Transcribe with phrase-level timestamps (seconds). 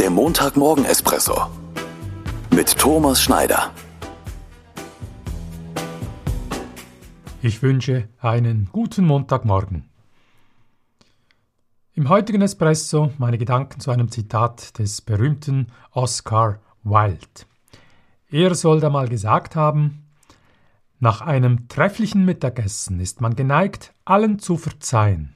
[0.00, 1.50] Der Montagmorgen-Espresso
[2.54, 3.70] mit Thomas Schneider.
[7.42, 9.90] Ich wünsche einen guten Montagmorgen.
[11.92, 17.44] Im heutigen Espresso meine Gedanken zu einem Zitat des berühmten Oscar Wilde.
[18.30, 20.06] Er soll da mal gesagt haben,
[20.98, 25.34] nach einem trefflichen Mittagessen ist man geneigt, allen zu verzeihen.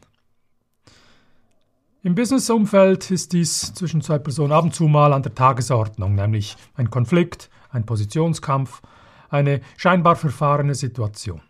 [2.05, 6.55] Im Businessumfeld ist dies zwischen zwei Personen ab und zu mal an der Tagesordnung, nämlich
[6.75, 8.83] ein Konflikt, ein Positionskampf,
[9.30, 11.41] eine scheinbar verfahrene Situation.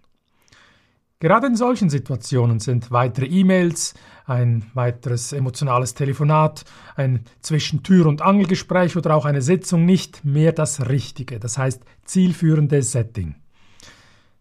[1.18, 3.94] Gerade in solchen Situationen sind weitere E-Mails,
[4.26, 10.88] ein weiteres emotionales Telefonat, ein Zwischentür- und Angelgespräch oder auch eine Sitzung nicht mehr das
[10.88, 13.34] richtige, das heißt zielführende Setting.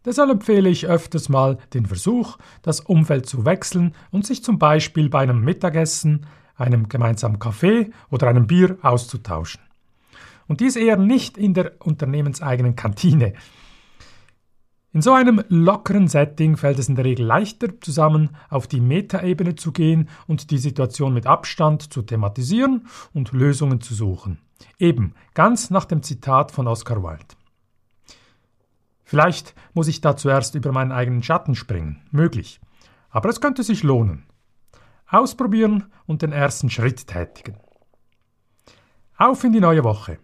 [0.06, 5.10] Deshalb empfehle ich öfters mal den Versuch, das Umfeld zu wechseln und sich zum Beispiel
[5.10, 6.26] bei einem Mittagessen,
[6.56, 9.62] einem gemeinsamen Kaffee oder einem Bier auszutauschen.
[10.48, 13.34] Und dies eher nicht in der unternehmenseigenen Kantine.
[14.92, 19.56] In so einem lockeren Setting fällt es in der Regel leichter, zusammen auf die Metaebene
[19.56, 24.38] zu gehen und die Situation mit Abstand zu thematisieren und Lösungen zu suchen.
[24.78, 27.26] Eben ganz nach dem Zitat von Oscar Wilde.
[29.14, 32.60] Vielleicht muss ich da zuerst über meinen eigenen Schatten springen, möglich.
[33.12, 34.26] Aber es könnte sich lohnen.
[35.08, 37.60] Ausprobieren und den ersten Schritt tätigen.
[39.16, 40.18] Auf in die neue Woche.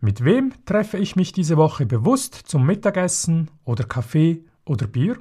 [0.00, 5.18] Mit wem treffe ich mich diese Woche bewusst zum Mittagessen oder Kaffee oder Bier?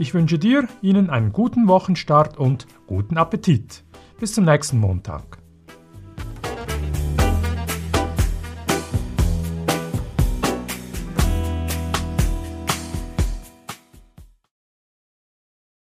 [0.00, 3.84] Ich wünsche dir, Ihnen einen guten Wochenstart und guten Appetit.
[4.18, 5.41] Bis zum nächsten Montag.